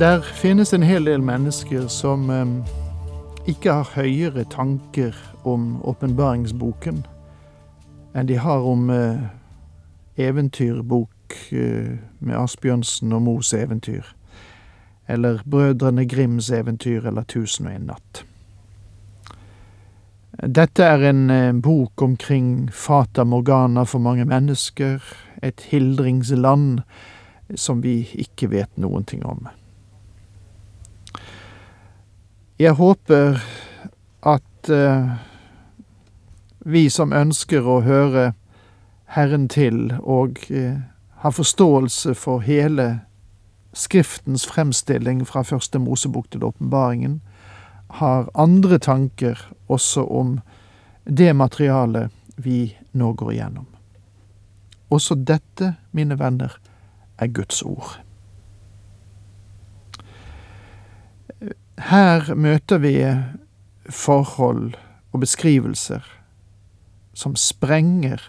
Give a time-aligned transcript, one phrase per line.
[0.00, 2.28] Der finnes en hel del mennesker som
[3.48, 5.16] ikke har høyere tanker
[5.48, 6.98] om åpenbaringsboken
[8.12, 9.24] enn de har om eh,
[10.20, 14.04] eventyrbok eh, med Asbjørnsen og Moes eventyr,
[15.08, 18.24] eller Brødrene Grims eventyr eller Tusen og en natt.
[20.44, 25.00] Dette er en eh, bok omkring fata morgana for mange mennesker,
[25.42, 26.82] et hildringsland
[27.54, 29.46] som vi ikke vet noen ting om.
[32.58, 33.36] Jeg håper
[34.24, 35.08] at eh,
[36.64, 38.30] vi som ønsker å høre
[39.12, 40.78] Herren til og eh,
[41.20, 42.86] har forståelse for hele
[43.76, 47.18] Skriftens fremstilling fra første Mosebok til åpenbaringen,
[48.00, 50.38] har andre tanker også om
[51.04, 52.08] det materialet
[52.40, 53.68] vi nå går igjennom.
[54.88, 56.56] Også dette, mine venner,
[57.20, 57.98] er Guds ord.
[61.76, 62.94] Her møter vi
[63.90, 64.74] forhold
[65.12, 66.04] og beskrivelser
[67.16, 68.20] som sprenger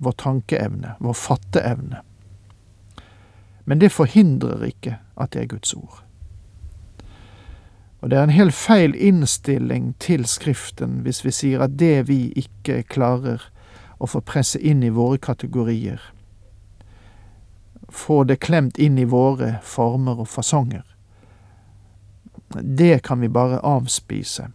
[0.00, 2.00] vår tankeevne, vår fatteevne.
[3.64, 6.04] Men det forhindrer ikke at det er Guds ord.
[8.00, 12.32] Og det er en helt feil innstilling til Skriften hvis vi sier at det vi
[12.36, 13.44] ikke klarer
[14.00, 16.00] å få presse inn i våre kategorier,
[17.90, 20.84] få det klemt inn i våre former og fasonger,
[22.54, 24.50] det kan vi bare avspise.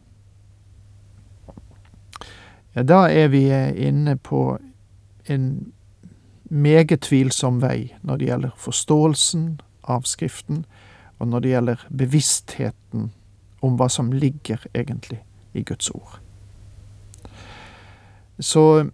[2.74, 3.48] Ja, da er vi
[3.88, 4.58] inne på
[5.26, 5.74] en
[6.44, 9.46] meget tvilsom vei når det gjelder forståelsen
[9.84, 10.66] av Skriften,
[11.18, 13.12] og når det gjelder bevisstheten
[13.64, 15.22] om hva som ligger egentlig
[15.54, 16.20] i Guds ord.
[18.40, 18.86] Så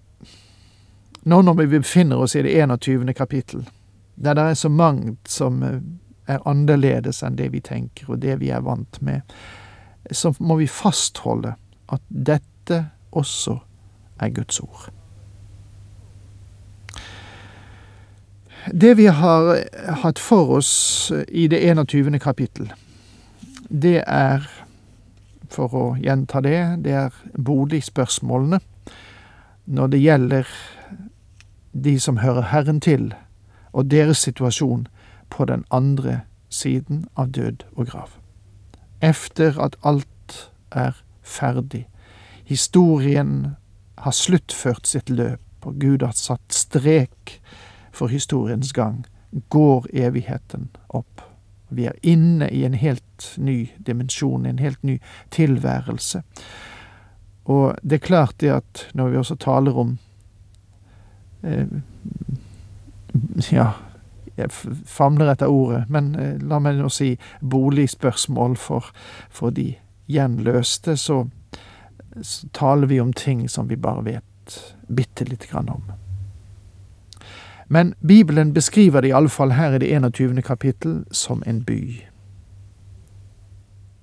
[1.23, 3.13] nå når vi befinner oss i det 21.
[3.17, 3.65] kapittel,
[4.15, 5.63] der det er så mangt som
[6.31, 9.21] er annerledes enn det vi tenker og det vi er vant med,
[10.11, 11.55] så må vi fastholde
[11.91, 13.57] at dette også
[14.21, 14.89] er Guds ord.
[18.73, 19.55] Det vi har
[20.03, 22.19] hatt for oss i det 21.
[22.21, 22.69] kapittel,
[23.69, 24.45] det er,
[25.49, 28.61] for å gjenta det, det er boligspørsmålene
[29.71, 30.53] når det gjelder
[31.71, 33.11] de som hører Herren til,
[33.71, 34.85] og deres situasjon
[35.31, 38.17] på den andre siden av død og grav.
[39.01, 41.87] Efter at alt er ferdig,
[42.45, 43.55] historien
[43.97, 47.39] har sluttført sitt løp, og Gud har satt strek
[47.93, 49.05] for historiens gang,
[49.49, 51.21] går evigheten opp.
[51.69, 54.97] Vi er inne i en helt ny dimensjon, en helt ny
[55.31, 56.23] tilværelse.
[57.45, 59.93] Og det er klart det at når vi også taler om
[61.43, 61.67] eh,
[63.51, 63.71] ja,
[64.41, 68.91] jeg famler etter ordet, men eh, la meg nå si boligspørsmål for,
[69.29, 69.73] for de
[70.11, 71.23] gjenløste, så,
[72.21, 75.91] så taler vi om ting som vi bare vet bitte lite grann om.
[77.71, 80.41] Men Bibelen beskriver det iallfall her i det 21.
[80.41, 82.01] kapittel som en by.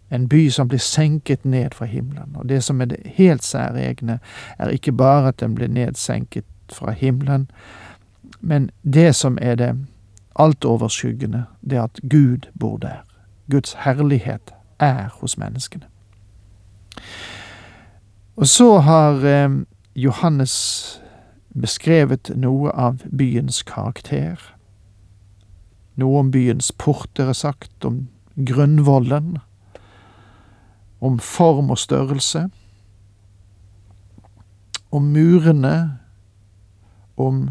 [0.08, 2.36] En by som blir senket ned fra himmelen.
[2.36, 4.18] Og det som er det helt særegne,
[4.58, 7.50] er ikke bare at den blir nedsenket fra himmelen,
[8.40, 9.76] men det som er det
[10.38, 13.04] altoverskyggende, det at Gud bor der.
[13.50, 15.84] Guds herlighet er hos menneskene.
[18.36, 19.50] Og så har eh,
[19.94, 20.54] Johannes
[21.60, 24.38] beskrevet noe av byens karakter.
[25.98, 28.06] Noe om byens porter er sagt, om
[28.36, 29.38] grunnvollen,
[31.00, 32.48] om form og størrelse,
[34.90, 35.98] om murene,
[37.16, 37.48] om,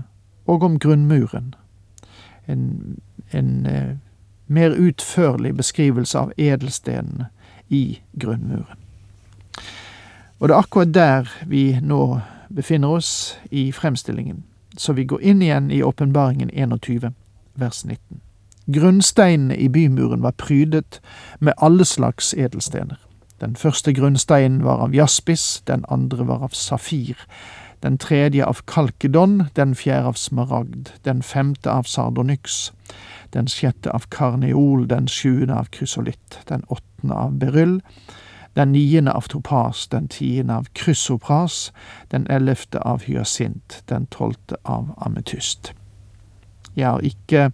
[0.48, 1.56] og om grunnmuren
[2.48, 3.00] en,
[3.32, 3.96] en eh,
[4.48, 7.30] mer utførlig beskrivelse av edelstenene
[7.70, 8.84] i grunnmuren.
[10.40, 12.20] Og det er akkurat der vi nå
[12.54, 14.44] befinner oss i fremstillingen,
[14.78, 17.12] så vi går inn igjen i åpenbaringen 21,
[17.56, 18.22] vers 19.
[18.68, 21.02] Grunnsteinene i bymuren var prydet
[21.40, 22.98] med alle slags edelstener.
[23.42, 27.18] Den første grunnsteinen var av jaspis, den andre var av safir,
[27.80, 32.72] den tredje av kalkedon, den fjerde av smaragd, den femte av sardonyx,
[33.34, 37.82] den sjette av karneol, den sjuende av krysolitt, den åttende av beryll,
[38.58, 41.72] den niende av topas, den tiende av krysopras,
[42.10, 45.74] den ellevte av hyasint, den tolvte av ametyst.
[46.74, 47.52] Jeg har ikke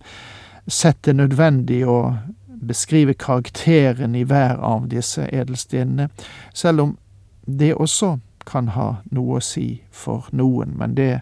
[0.68, 2.16] sett det nødvendig å
[2.64, 6.10] beskrive karakteren i hver av disse edelstenene,
[6.54, 6.98] selv om
[7.46, 11.22] det også kan ha noe å si for noen, men det,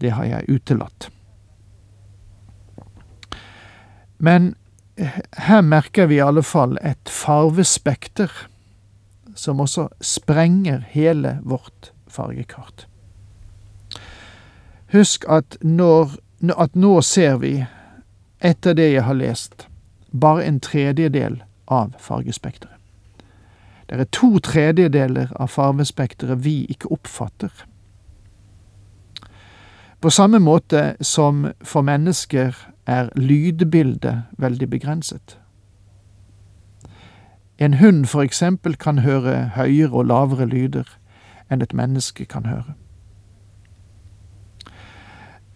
[0.00, 1.10] det har jeg utelatt.
[4.18, 4.54] Men
[5.38, 8.32] her merker vi i alle fall et farvespekter
[9.38, 12.86] som også sprenger hele vårt fargekart.
[14.92, 16.16] Husk at, når,
[16.56, 17.52] at nå ser vi,
[18.40, 19.68] etter det jeg har lest,
[20.10, 22.77] bare en tredjedel av fargespekteret.
[23.88, 27.52] Det er to tredjedeler av farvespekteret vi ikke oppfatter.
[30.00, 32.54] På samme måte som for mennesker
[32.86, 35.38] er lydbildet veldig begrenset.
[37.58, 40.98] En hund for eksempel kan høre høyere og lavere lyder
[41.50, 42.74] enn et menneske kan høre.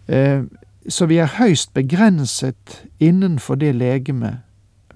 [0.07, 0.43] Eh,
[0.89, 4.41] så vi er høyst begrenset innenfor det legeme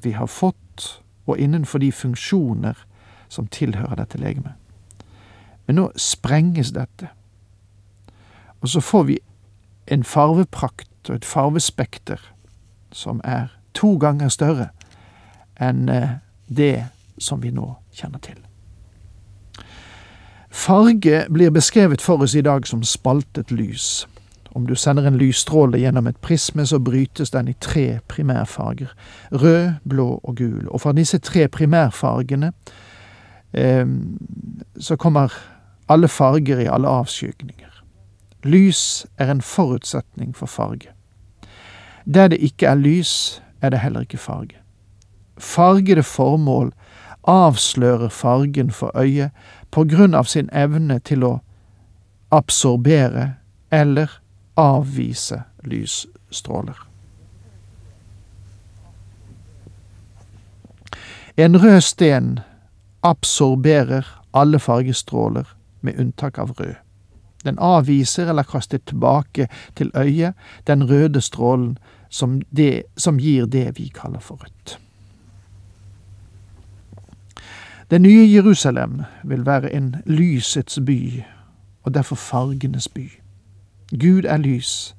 [0.03, 2.86] vi har fått, og innenfor de funksjoner
[3.29, 4.53] som tilhører dette legemet.
[5.67, 7.09] Men nå sprenges dette,
[8.61, 9.19] og så får vi
[9.87, 12.21] en farveprakt og et farvespekter
[12.91, 14.69] som er to ganger større
[15.61, 16.87] enn eh, det
[17.17, 18.37] som vi nå kjenner til.
[20.49, 24.07] Farge blir beskrevet for oss i dag som spaltet lys.
[24.57, 28.89] Om du sender en lysstråle gjennom et prisme, så brytes den i tre primærfarger.
[29.31, 30.67] Rød, blå og gul.
[30.67, 32.51] Og fra disse tre primærfargene
[34.79, 35.33] så kommer
[35.87, 37.83] alle farger i alle avskygninger.
[38.43, 40.91] Lys er en forutsetning for farge.
[42.05, 44.57] Der det ikke er lys, er det heller ikke farge.
[45.37, 46.73] Fargede formål
[47.27, 49.31] avslører fargen for øyet
[49.71, 51.39] på grunn av sin evne til å
[52.31, 53.33] absorbere
[53.71, 54.21] eller
[54.57, 56.87] avvise lysstråler.
[61.37, 62.39] En rød sten
[63.03, 65.45] absorberer alle fargestråler,
[65.81, 66.75] med unntak av rød.
[67.45, 70.33] Den avviser eller kaster tilbake til øyet
[70.67, 71.77] den røde strålen
[72.09, 74.79] som, det, som gir det vi kaller for rødt.
[77.91, 81.23] Det nye Jerusalem vil være en lysets by,
[81.83, 83.11] og derfor fargenes by.
[83.99, 84.95] Gud er lys,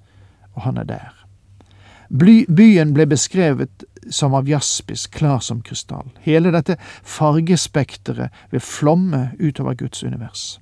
[0.55, 1.27] og han er der.
[2.57, 6.11] Byen ble beskrevet som av jaspis, klar som krystall.
[6.21, 10.59] Hele dette fargespekteret vil flomme utover Guds univers.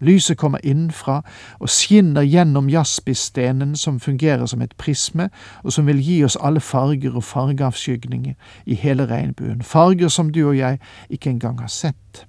[0.00, 1.22] Lyset kommer innenfra
[1.58, 5.28] og skinner gjennom jaspisstenen som fungerer som et prisme,
[5.64, 8.34] og som vil gi oss alle farger og fargeavskygninger
[8.66, 10.78] i hele regnbuen, farger som du og jeg
[11.10, 12.26] ikke engang har sett.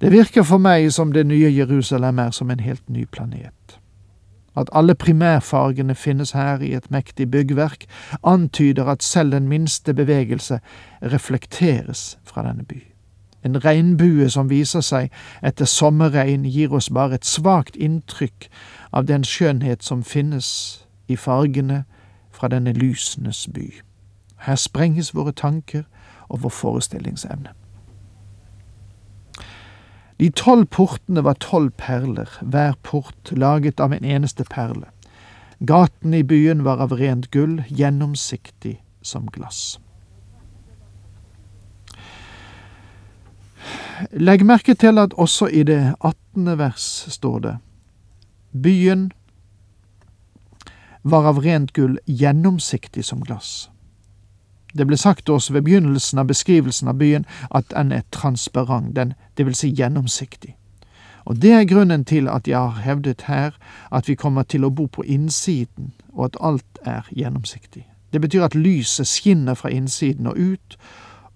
[0.00, 3.78] Det virker for meg som det nye Jerusalem er som en helt ny planet.
[4.56, 7.84] At alle primærfargene finnes her i et mektig byggverk,
[8.24, 10.60] antyder at selv den minste bevegelse
[11.02, 12.82] reflekteres fra denne by.
[13.44, 15.10] En regnbue som viser seg
[15.42, 18.48] etter sommerregn, gir oss bare et svakt inntrykk
[18.92, 21.84] av den skjønnhet som finnes i fargene
[22.32, 23.68] fra denne lysenes by.
[24.46, 25.82] Her sprenges våre tanker
[26.28, 27.52] og vår forestillingsevne.
[30.20, 34.86] De tolv portene var tolv perler, hver port laget av en eneste perle.
[35.58, 39.78] Gatene i byen var av rent gull, gjennomsiktig som glass.
[44.10, 47.54] Legg merke til at også i det attende vers står det
[48.52, 49.06] Byen
[51.02, 53.68] var av rent gull gjennomsiktig som glass.
[54.78, 59.14] Det ble sagt oss ved begynnelsen av beskrivelsen av byen at den er transparent, den,
[59.38, 60.56] det vil si gjennomsiktig.
[61.24, 63.56] Og det er grunnen til at jeg har hevdet her
[63.90, 67.86] at vi kommer til å bo på innsiden, og at alt er gjennomsiktig.
[68.12, 70.76] Det betyr at lyset skinner fra innsiden og ut,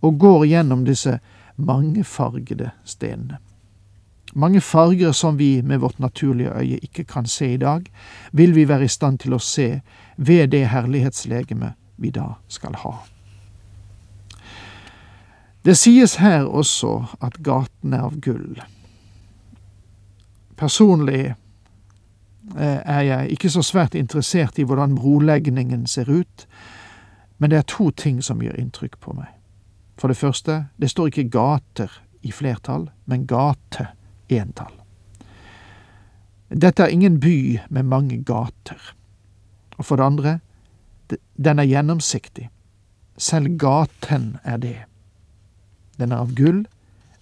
[0.03, 1.19] og går gjennom disse
[1.57, 3.39] mangefargede stenene.
[4.35, 7.87] Mange farger som vi med vårt naturlige øye ikke kan se i dag,
[8.33, 9.81] vil vi være i stand til å se
[10.17, 12.93] ved det herlighetslegemet vi da skal ha.
[15.65, 16.93] Det sies her også
[17.25, 18.61] at gaten er av gull.
[20.59, 21.35] Personlig
[22.57, 26.47] eh, er jeg ikke så svært interessert i hvordan brolegningen ser ut,
[27.39, 29.31] men det er to ting som gjør inntrykk på meg.
[29.99, 33.91] For det første, det står ikke gater i flertall, men gate
[34.31, 34.75] entall.
[36.49, 38.79] Dette er ingen by med mange gater.
[39.77, 40.39] Og for det andre,
[41.37, 42.49] den er gjennomsiktig.
[43.19, 44.79] Selv gaten er det.
[45.99, 46.65] Den er av gull,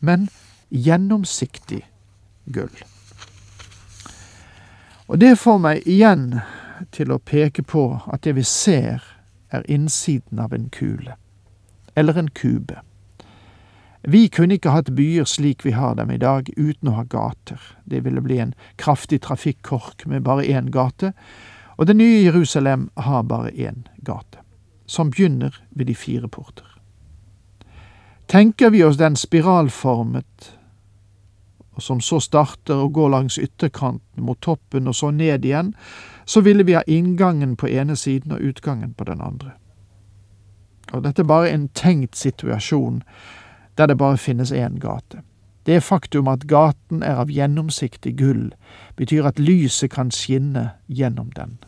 [0.01, 0.29] men
[0.71, 1.83] gjennomsiktig
[2.53, 2.73] gull.
[5.07, 6.41] Og det får meg igjen
[6.93, 9.05] til å peke på at det vi ser,
[9.55, 11.15] er innsiden av en kule.
[11.95, 12.81] Eller en kube.
[14.07, 17.63] Vi kunne ikke hatt byer slik vi har dem i dag, uten å ha gater.
[17.85, 21.13] Det ville bli en kraftig trafikkork med bare én gate,
[21.77, 24.39] og det nye Jerusalem har bare én gate,
[24.87, 26.76] som begynner ved de fire porter.
[28.27, 30.59] Tenker vi oss den spiralformet,
[31.77, 35.75] og som så starter å gå langs ytterkanten mot toppen og så ned igjen,
[36.25, 39.53] så ville vi ha inngangen på ene siden og utgangen på den andre.
[40.93, 43.03] Og dette er bare en tenkt situasjon
[43.79, 45.23] der det bare finnes én gate.
[45.67, 48.51] Det faktum at gaten er av gjennomsiktig gull,
[48.97, 51.59] betyr at lyset kan skinne gjennom den.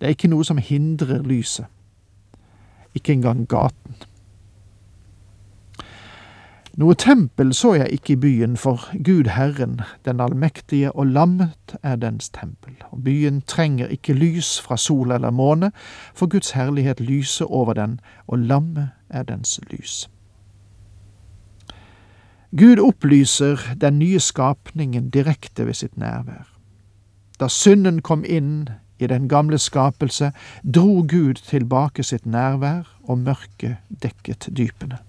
[0.00, 1.66] Det er ikke noe som hindrer lyset.
[2.94, 3.96] Ikke engang gaten.
[6.76, 11.96] Noe tempel så jeg ikke i byen, for Gud Herren, den allmektige og lammet er
[11.96, 12.74] dens tempel.
[12.90, 15.70] Og byen trenger ikke lys fra sol eller måne,
[16.14, 20.10] for Guds herlighet lyser over den, og lammet er dens lys.
[22.52, 26.44] Gud opplyser den nye skapningen direkte ved sitt nærvær.
[27.40, 28.68] Da synden kom inn
[29.00, 30.32] i den gamle skapelse,
[30.74, 35.05] dro Gud tilbake sitt nærvær, og mørket dekket dypene.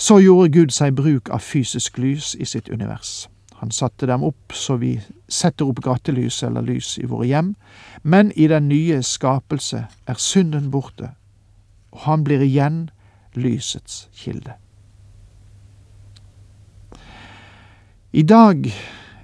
[0.00, 3.28] Så gjorde Gud seg bruk av fysisk lys i sitt univers.
[3.60, 4.94] Han satte dem opp så vi
[5.28, 7.50] setter opp gatelys eller lys i våre hjem,
[8.02, 11.10] men i den nye skapelse er synden borte,
[11.92, 12.86] og han blir igjen
[13.36, 14.54] lysets kilde.
[18.12, 18.72] I dag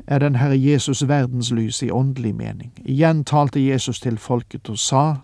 [0.06, 2.74] er den Herre Jesus verdenslys i åndelig mening.
[2.84, 5.14] Igjen talte Jesus til folket og sa,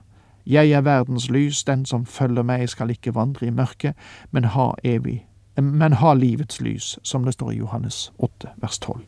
[0.47, 3.95] Jeg er verdens lys, den som følger meg skal ikke vandre i mørket,
[4.31, 9.01] men ha evig, men ha livets lys, som det står i Johannes 8, vers 12.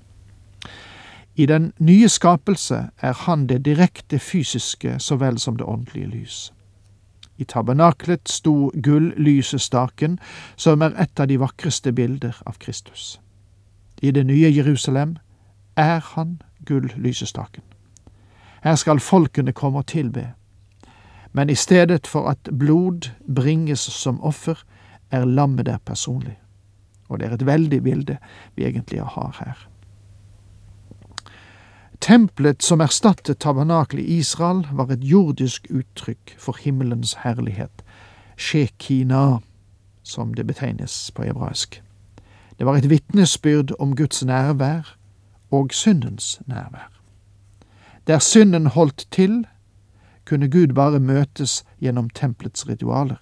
[1.36, 6.52] I den nye skapelse er Han det direkte fysiske så vel som det åndelige lys.
[7.38, 10.18] I tabernaklet sto gull-lysestaken,
[10.56, 13.20] som er et av de vakreste bilder av Kristus.
[14.02, 15.16] I det nye Jerusalem
[15.76, 17.62] er han gull-lysestaken.
[18.64, 20.32] Her skal folkene komme og tilbe.
[21.32, 24.54] Men i stedet for at blod bringes som offer,
[25.10, 26.38] er lammet der personlig.
[27.08, 28.18] Og det er et veldig bilde
[28.56, 29.68] vi egentlig har her.
[32.00, 37.84] Tempelet som erstattet tabernakelet i Israel, var et jordisk uttrykk for himmelens herlighet,
[38.36, 39.38] shekina,
[40.02, 41.82] som det betegnes på hebraisk.
[42.58, 44.96] Det var et vitnesbyrd om Guds nærvær
[45.50, 46.90] og syndens nærvær.
[48.06, 49.46] Der synden holdt til,
[50.24, 53.20] kunne Gud bare møtes gjennom tempelets ritualer.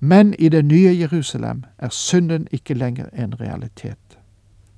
[0.00, 4.18] Men i det nye Jerusalem er synden ikke lenger en realitet.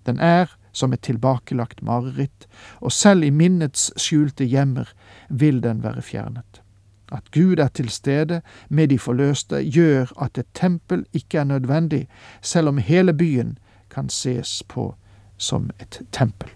[0.07, 2.49] Den er som et tilbakelagt mareritt,
[2.81, 4.91] og selv i minnets skjulte hjemmer
[5.29, 6.62] vil den være fjernet.
[7.12, 12.09] At Gud er til stede med de forløste, gjør at et tempel ikke er nødvendig,
[12.41, 13.59] selv om hele byen
[13.91, 14.95] kan ses på
[15.37, 16.49] som et tempel.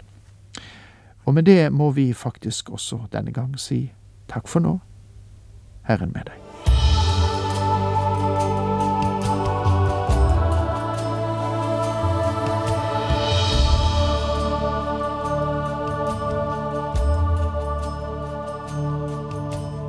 [1.25, 3.91] Og med det må vi faktisk også denne gang si
[4.27, 4.79] takk for nå,
[5.87, 6.46] Herren med deg.